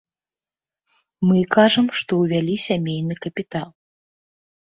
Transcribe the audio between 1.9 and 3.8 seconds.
што ўвялі сямейны капітал.